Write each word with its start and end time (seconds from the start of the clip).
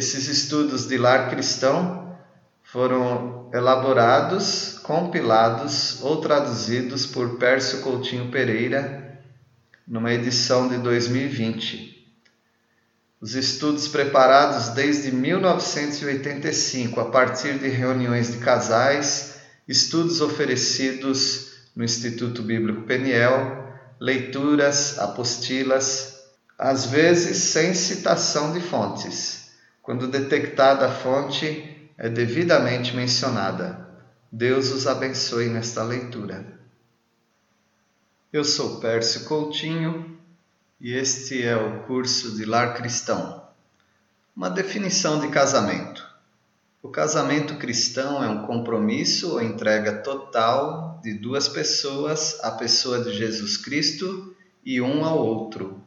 Esses 0.00 0.28
estudos 0.28 0.88
de 0.88 0.96
lar 0.96 1.28
cristão 1.28 2.16
foram 2.62 3.50
elaborados, 3.52 4.78
compilados 4.82 5.98
ou 6.00 6.22
traduzidos 6.22 7.04
por 7.04 7.36
Pércio 7.36 7.82
Coutinho 7.82 8.30
Pereira 8.30 9.20
numa 9.86 10.10
edição 10.10 10.68
de 10.68 10.78
2020. 10.78 12.02
Os 13.20 13.34
estudos 13.34 13.88
preparados 13.88 14.68
desde 14.68 15.12
1985 15.12 16.98
a 16.98 17.10
partir 17.10 17.58
de 17.58 17.68
reuniões 17.68 18.32
de 18.32 18.38
casais, 18.38 19.34
estudos 19.68 20.22
oferecidos 20.22 21.50
no 21.76 21.84
Instituto 21.84 22.42
Bíblico 22.42 22.86
Peniel, 22.86 23.68
leituras, 24.00 24.98
apostilas, 24.98 26.14
às 26.58 26.86
vezes 26.86 27.36
sem 27.36 27.74
citação 27.74 28.54
de 28.54 28.62
fontes. 28.62 29.39
Quando 29.82 30.06
detectada 30.06 30.86
a 30.86 30.92
fonte, 30.92 31.90
é 31.96 32.08
devidamente 32.08 32.94
mencionada. 32.94 33.88
Deus 34.30 34.70
os 34.70 34.86
abençoe 34.86 35.48
nesta 35.48 35.82
leitura. 35.82 36.58
Eu 38.32 38.44
sou 38.44 38.78
Pércio 38.78 39.24
Coutinho 39.24 40.18
e 40.80 40.92
este 40.92 41.42
é 41.42 41.56
o 41.56 41.82
curso 41.84 42.36
de 42.36 42.44
Lar 42.44 42.74
Cristão. 42.76 43.44
Uma 44.36 44.48
definição 44.48 45.20
de 45.20 45.28
casamento. 45.28 46.08
O 46.82 46.88
casamento 46.88 47.56
cristão 47.56 48.22
é 48.22 48.28
um 48.28 48.46
compromisso 48.46 49.32
ou 49.32 49.42
entrega 49.42 49.98
total 49.98 51.00
de 51.02 51.12
duas 51.12 51.48
pessoas 51.48 52.38
à 52.42 52.50
pessoa 52.52 53.02
de 53.02 53.12
Jesus 53.12 53.56
Cristo 53.56 54.34
e 54.64 54.80
um 54.80 55.04
ao 55.04 55.18
outro. 55.18 55.82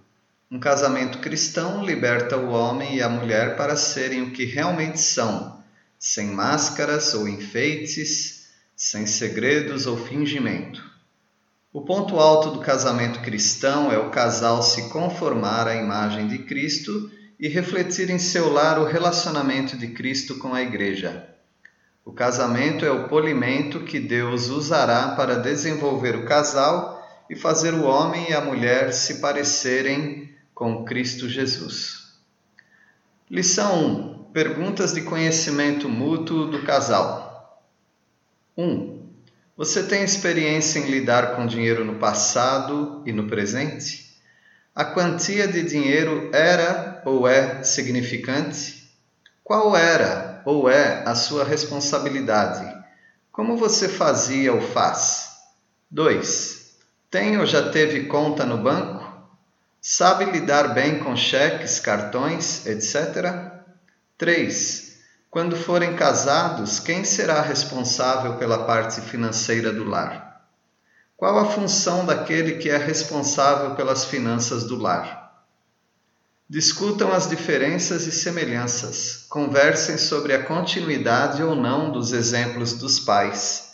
Um 0.54 0.60
casamento 0.60 1.18
cristão 1.18 1.84
liberta 1.84 2.38
o 2.38 2.52
homem 2.52 2.98
e 2.98 3.02
a 3.02 3.10
mulher 3.10 3.58
para 3.58 3.76
serem 3.76 4.22
o 4.22 4.30
que 4.30 4.46
realmente 4.46 5.00
são, 5.00 5.60
sem 5.98 6.28
máscaras 6.28 7.16
ou 7.16 7.28
enfeites, 7.28 8.50
sem 8.76 9.08
segredos 9.08 9.88
ou 9.88 9.98
fingimento. 9.98 10.80
O 11.74 11.82
ponto 11.82 12.20
alto 12.20 12.52
do 12.52 12.60
casamento 12.60 13.22
cristão 13.22 13.92
é 13.92 13.98
o 13.98 14.12
casal 14.12 14.62
se 14.62 14.90
conformar 14.90 15.68
à 15.68 15.74
imagem 15.76 16.28
de 16.28 16.38
Cristo 16.38 17.10
e 17.40 17.48
refletir 17.48 18.12
em 18.12 18.20
seu 18.20 18.54
lar 18.54 18.78
o 18.78 18.86
relacionamento 18.86 19.76
de 19.76 19.88
Cristo 19.88 20.38
com 20.38 20.54
a 20.54 20.62
Igreja. 20.62 21.30
O 22.06 22.14
casamento 22.14 22.86
é 22.86 22.92
o 22.92 23.08
polimento 23.08 23.80
que 23.80 24.00
Deus 24.00 24.50
usará 24.50 25.16
para 25.16 25.34
desenvolver 25.34 26.16
o 26.16 26.26
casal 26.26 27.04
e 27.28 27.36
fazer 27.36 27.74
o 27.74 27.86
homem 27.86 28.30
e 28.30 28.36
a 28.36 28.42
mulher 28.42 28.94
se 28.94 29.16
parecerem 29.16 30.32
com 30.64 30.86
Cristo 30.86 31.28
Jesus. 31.28 32.14
Lição 33.30 33.86
1: 33.86 34.24
Perguntas 34.32 34.94
de 34.94 35.02
conhecimento 35.02 35.90
mútuo 35.90 36.46
do 36.46 36.64
casal. 36.64 37.62
1. 38.58 39.04
Você 39.58 39.84
tem 39.84 40.06
experiência 40.06 40.80
em 40.80 40.90
lidar 40.90 41.36
com 41.36 41.46
dinheiro 41.46 41.84
no 41.84 41.96
passado 41.96 43.04
e 43.06 43.12
no 43.12 43.28
presente? 43.28 44.18
A 44.74 44.86
quantia 44.86 45.50
de 45.50 45.64
dinheiro 45.64 46.30
era 46.34 47.04
ou 47.06 47.28
é 47.28 47.62
significante? 47.64 48.90
Qual 49.44 49.76
era 49.76 50.42
ou 50.46 50.70
é 50.70 51.04
a 51.06 51.14
sua 51.14 51.44
responsabilidade? 51.44 52.74
Como 53.34 53.58
você 53.58 53.90
fazia 53.90 54.54
ou 54.54 54.62
faz? 54.62 55.30
2. 55.92 56.78
Tem 57.12 57.38
ou 57.38 57.46
já 57.46 57.70
teve 57.70 58.06
conta 58.06 58.46
no 58.46 58.60
banco? 58.60 58.93
Sabe 59.86 60.24
lidar 60.24 60.74
bem 60.74 61.00
com 61.00 61.14
cheques, 61.14 61.78
cartões, 61.78 62.66
etc? 62.66 63.52
3. 64.18 64.94
Quando 65.30 65.58
forem 65.58 65.98
casados, 65.98 66.80
quem 66.80 67.04
será 67.04 67.42
responsável 67.42 68.36
pela 68.36 68.64
parte 68.64 69.02
financeira 69.02 69.74
do 69.74 69.84
lar? 69.84 70.48
Qual 71.18 71.38
a 71.38 71.52
função 71.52 72.06
daquele 72.06 72.60
que 72.60 72.70
é 72.70 72.78
responsável 72.78 73.76
pelas 73.76 74.06
finanças 74.06 74.64
do 74.64 74.78
lar? 74.78 75.44
Discutam 76.50 77.12
as 77.12 77.28
diferenças 77.28 78.08
e 78.08 78.12
semelhanças. 78.14 79.26
Conversem 79.28 79.98
sobre 79.98 80.34
a 80.34 80.46
continuidade 80.46 81.44
ou 81.44 81.58
não 81.58 81.92
dos 81.92 82.14
exemplos 82.14 82.72
dos 82.72 83.02
pais. 83.02 83.74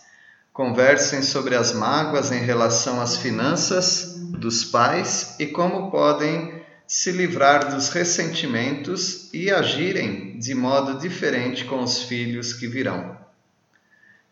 Conversem 0.52 1.22
sobre 1.22 1.54
as 1.56 1.72
mágoas 1.72 2.32
em 2.32 2.40
relação 2.40 3.00
às 3.00 3.16
finanças 3.16 4.19
dos 4.40 4.64
pais 4.64 5.36
e 5.38 5.48
como 5.48 5.92
podem 5.92 6.64
se 6.88 7.12
livrar 7.12 7.70
dos 7.70 7.90
ressentimentos 7.90 9.32
e 9.32 9.52
agirem 9.52 10.40
de 10.40 10.56
modo 10.56 10.98
diferente 10.98 11.66
com 11.66 11.84
os 11.84 12.02
filhos 12.02 12.54
que 12.54 12.68
virão. 12.68 13.16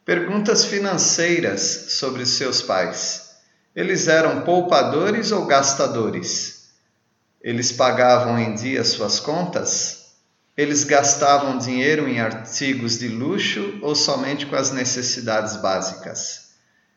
Perguntas 0.04 0.66
financeiras 0.66 1.62
sobre 1.90 2.26
seus 2.26 2.62
pais. 2.62 3.36
Eles 3.76 4.08
eram 4.08 4.42
poupadores 4.42 5.32
ou 5.32 5.46
gastadores? 5.46 6.72
Eles 7.40 7.72
pagavam 7.72 8.40
em 8.40 8.56
dia 8.56 8.84
suas 8.84 9.20
contas? 9.20 10.16
Eles 10.58 10.84
gastavam 10.84 11.60
dinheiro 11.60 12.08
em 12.08 12.20
artigos 12.20 12.98
de 12.98 13.08
luxo 13.08 13.78
ou 13.84 13.94
somente 13.94 14.48
com 14.48 14.56
as 14.56 14.72
necessidades 14.72 15.58
básicas? 15.58 16.48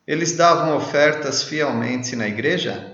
Eles 0.07 0.33
davam 0.33 0.75
ofertas 0.75 1.43
fielmente 1.43 2.17
na 2.17 2.27
igreja? 2.27 2.90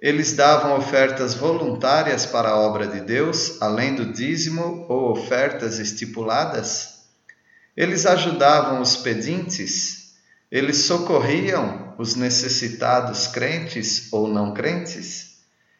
Eles 0.00 0.32
davam 0.32 0.76
ofertas 0.76 1.34
voluntárias 1.34 2.24
para 2.24 2.50
a 2.50 2.56
obra 2.56 2.86
de 2.86 3.00
Deus, 3.00 3.60
além 3.60 3.96
do 3.96 4.12
dízimo 4.12 4.86
ou 4.88 5.10
ofertas 5.10 5.80
estipuladas. 5.80 7.00
Eles 7.76 8.06
ajudavam 8.06 8.80
os 8.80 8.96
pedintes, 8.96 10.14
eles 10.50 10.78
socorriam 10.78 11.94
os 11.98 12.14
necessitados 12.14 13.26
crentes 13.26 14.08
ou 14.12 14.28
não 14.28 14.54
crentes. 14.54 15.38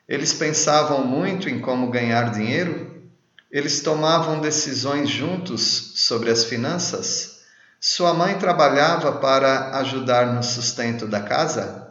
Eles 0.09 0.33
pensavam 0.33 1.07
muito 1.07 1.49
em 1.49 1.61
como 1.61 1.91
ganhar 1.91 2.33
dinheiro. 2.33 3.03
Eles 3.51 3.81
tomavam 3.81 4.41
decisões 4.41 5.09
juntos 5.09 5.93
sobre 5.95 6.31
as 6.31 6.45
finanças. 6.45 7.39
Sua 7.81 8.13
mãe 8.13 8.37
trabalhava 8.37 9.13
para 9.13 9.79
ajudar 9.79 10.35
no 10.35 10.43
sustento 10.43 11.07
da 11.07 11.21
casa? 11.21 11.88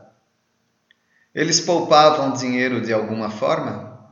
Eles 1.38 1.60
poupavam 1.60 2.34
dinheiro 2.34 2.82
de 2.82 2.92
alguma 2.92 3.30
forma? 3.30 4.10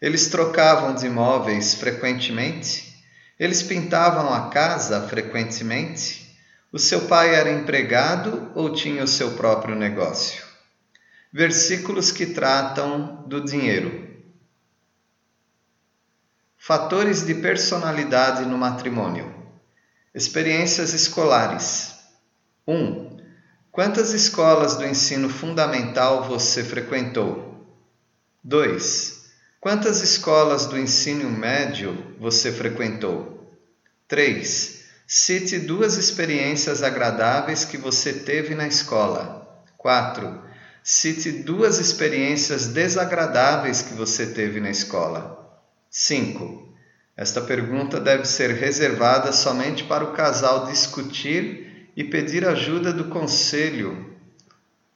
Eles 0.00 0.28
trocavam 0.28 0.94
de 0.94 1.04
imóveis 1.04 1.74
frequentemente? 1.74 3.04
Eles 3.38 3.62
pintavam 3.62 4.32
a 4.32 4.48
casa 4.48 5.06
frequentemente? 5.06 6.34
O 6.72 6.78
seu 6.78 7.02
pai 7.02 7.34
era 7.34 7.50
empregado 7.50 8.50
ou 8.54 8.72
tinha 8.72 9.04
o 9.04 9.06
seu 9.06 9.32
próprio 9.32 9.74
negócio? 9.74 10.42
Versículos 11.30 12.10
que 12.10 12.24
tratam 12.24 13.22
do 13.26 13.44
dinheiro. 13.44 14.16
Fatores 16.56 17.26
de 17.26 17.34
personalidade 17.34 18.46
no 18.46 18.56
matrimônio. 18.56 19.34
Experiências 20.14 20.94
escolares. 20.94 21.94
1. 22.66 22.74
Um, 22.74 23.03
Quantas 23.74 24.12
escolas 24.12 24.76
do 24.76 24.86
ensino 24.86 25.28
fundamental 25.28 26.28
você 26.28 26.62
frequentou? 26.62 27.66
2. 28.44 29.24
Quantas 29.60 30.00
escolas 30.00 30.66
do 30.66 30.78
ensino 30.78 31.28
médio 31.28 32.14
você 32.20 32.52
frequentou? 32.52 33.52
3. 34.06 34.84
Cite 35.08 35.58
duas 35.58 35.96
experiências 35.96 36.84
agradáveis 36.84 37.64
que 37.64 37.76
você 37.76 38.12
teve 38.12 38.54
na 38.54 38.68
escola. 38.68 39.60
4. 39.76 40.40
Cite 40.80 41.32
duas 41.32 41.80
experiências 41.80 42.68
desagradáveis 42.68 43.82
que 43.82 43.94
você 43.94 44.26
teve 44.26 44.60
na 44.60 44.70
escola. 44.70 45.52
5. 45.90 46.76
Esta 47.16 47.40
pergunta 47.40 47.98
deve 47.98 48.24
ser 48.24 48.50
reservada 48.52 49.32
somente 49.32 49.82
para 49.82 50.04
o 50.04 50.12
casal 50.12 50.66
discutir 50.66 51.73
e 51.96 52.02
pedir 52.02 52.46
ajuda 52.46 52.92
do 52.92 53.04
conselho, 53.04 54.16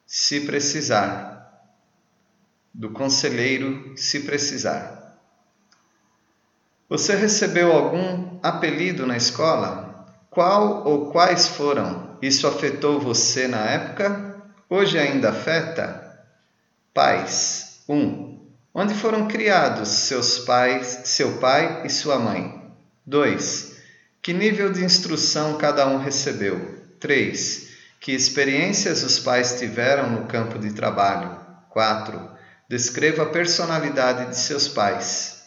se 0.06 0.40
precisar, 0.40 1.38
do 2.72 2.90
conselheiro, 2.90 3.96
se 3.96 4.20
precisar. 4.20 5.18
Você 6.88 7.14
recebeu 7.14 7.72
algum 7.72 8.38
apelido 8.42 9.06
na 9.06 9.16
escola? 9.16 10.06
Qual 10.30 10.86
ou 10.86 11.10
quais 11.10 11.48
foram? 11.48 12.16
Isso 12.22 12.46
afetou 12.46 12.98
você 12.98 13.46
na 13.46 13.64
época? 13.66 14.42
Hoje 14.68 14.98
ainda 14.98 15.30
afeta? 15.30 16.24
Pais. 16.94 17.82
1. 17.88 17.94
Um, 17.94 18.40
onde 18.74 18.94
foram 18.94 19.28
criados 19.28 19.88
seus 19.88 20.38
pais, 20.40 21.02
seu 21.04 21.38
pai 21.38 21.86
e 21.86 21.90
sua 21.90 22.18
mãe? 22.18 22.72
2. 23.06 23.76
Que 24.22 24.32
nível 24.32 24.72
de 24.72 24.84
instrução 24.84 25.58
cada 25.58 25.86
um 25.86 25.98
recebeu? 25.98 26.77
3. 26.98 27.68
Que 28.00 28.12
experiências 28.12 29.02
os 29.02 29.18
pais 29.18 29.58
tiveram 29.58 30.10
no 30.10 30.26
campo 30.26 30.58
de 30.58 30.72
trabalho? 30.72 31.38
4. 31.70 32.30
Descreva 32.68 33.24
a 33.24 33.30
personalidade 33.30 34.30
de 34.30 34.36
seus 34.36 34.68
pais. 34.68 35.42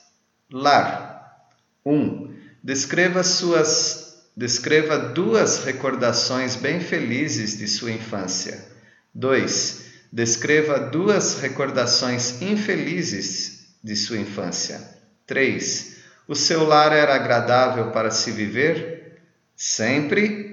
Lar. 0.51 1.47
1. 1.85 2.35
Descreva 2.63 3.23
suas 3.23 4.01
descreva 4.35 4.97
duas 4.97 5.65
recordações 5.65 6.55
bem 6.55 6.79
felizes 6.79 7.57
de 7.57 7.67
sua 7.67 7.91
infância. 7.91 8.65
2. 9.13 9.81
Descreva 10.11 10.79
duas 10.79 11.39
recordações 11.39 12.41
infelizes 12.41 13.75
de 13.83 13.95
sua 13.95 14.17
infância. 14.17 14.81
3. 15.27 15.97
O 16.27 16.35
seu 16.35 16.65
lar 16.65 16.91
era 16.91 17.15
agradável 17.15 17.91
para 17.91 18.11
se 18.11 18.31
viver? 18.31 19.21
Sempre? 19.55 20.50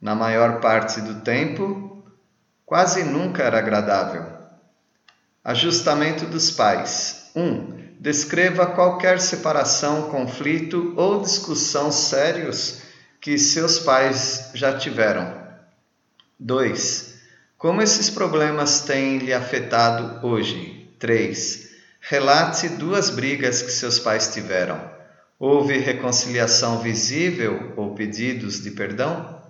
Na 0.00 0.14
maior 0.14 0.60
parte 0.60 1.00
do 1.00 1.20
tempo? 1.20 2.04
Quase 2.64 3.02
nunca 3.04 3.42
era 3.42 3.58
agradável. 3.58 4.26
Ajustamento 5.42 6.26
dos 6.26 6.50
pais. 6.50 7.30
1. 7.34 7.40
Um, 7.40 7.86
descreva 8.00 8.66
qualquer 8.66 9.20
separação, 9.20 10.10
conflito 10.10 10.92
ou 10.96 11.22
discussão 11.22 11.90
sérios 11.90 12.82
que 13.20 13.38
seus 13.38 13.78
pais 13.78 14.50
já 14.54 14.76
tiveram. 14.76 15.46
2. 16.38 17.14
Como 17.56 17.80
esses 17.80 18.10
problemas 18.10 18.82
têm 18.82 19.18
lhe 19.18 19.32
afetado 19.32 20.26
hoje? 20.26 20.90
3. 20.98 21.70
Relate 22.00 22.68
duas 22.68 23.10
brigas 23.10 23.62
que 23.62 23.70
seus 23.72 23.98
pais 23.98 24.28
tiveram. 24.28 24.78
Houve 25.38 25.78
reconciliação 25.78 26.80
visível 26.80 27.72
ou 27.76 27.94
pedidos 27.94 28.62
de 28.62 28.70
perdão? 28.70 29.42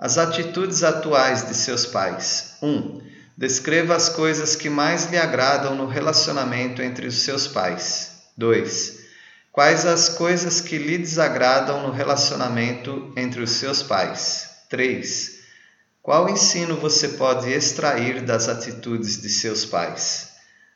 As 0.00 0.16
atitudes 0.16 0.82
atuais 0.82 1.46
de 1.46 1.54
seus 1.54 1.84
pais. 1.84 2.54
1. 2.62 2.66
Um, 2.66 3.02
descreva 3.36 3.94
as 3.94 4.08
coisas 4.08 4.56
que 4.56 4.70
mais 4.70 5.10
lhe 5.10 5.18
agradam 5.18 5.74
no 5.74 5.86
relacionamento 5.86 6.80
entre 6.80 7.06
os 7.06 7.20
seus 7.20 7.46
pais. 7.46 8.12
2. 8.34 8.98
Quais 9.52 9.84
as 9.84 10.08
coisas 10.08 10.62
que 10.62 10.78
lhe 10.78 10.96
desagradam 10.96 11.82
no 11.86 11.92
relacionamento 11.92 13.12
entre 13.14 13.42
os 13.42 13.50
seus 13.50 13.82
pais? 13.82 14.48
3. 14.70 15.40
Qual 16.00 16.30
ensino 16.30 16.76
você 16.76 17.08
pode 17.08 17.50
extrair 17.50 18.22
das 18.22 18.48
atitudes 18.48 19.20
de 19.20 19.28
seus 19.28 19.66
pais? 19.66 20.30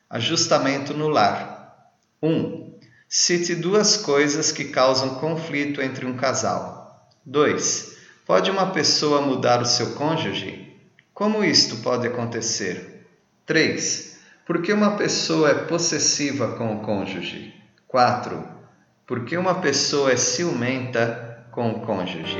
Ajustamento 0.07 0.93
no 0.93 1.07
lar. 1.07 1.95
1. 2.21 2.29
Um, 2.29 2.79
cite 3.09 3.55
duas 3.55 3.97
coisas 3.97 4.51
que 4.51 4.65
causam 4.65 5.15
conflito 5.15 5.81
entre 5.81 6.05
um 6.05 6.15
casal. 6.15 7.09
2. 7.25 7.94
Pode 8.25 8.49
uma 8.49 8.71
pessoa 8.71 9.21
mudar 9.21 9.61
o 9.61 9.65
seu 9.65 9.91
cônjuge? 9.91 10.75
Como 11.13 11.43
isto 11.43 11.77
pode 11.83 12.07
acontecer? 12.07 13.05
3. 13.45 14.19
Por 14.47 14.63
que 14.63 14.73
uma 14.73 14.97
pessoa 14.97 15.51
é 15.51 15.53
possessiva 15.53 16.53
com 16.57 16.75
o 16.75 16.79
cônjuge? 16.79 17.53
4. 17.87 18.43
Por 19.05 19.25
que 19.25 19.37
uma 19.37 19.53
pessoa 19.61 20.11
é 20.11 20.17
ciumenta 20.17 21.45
com 21.51 21.69
o 21.69 21.81
cônjuge? 21.81 22.39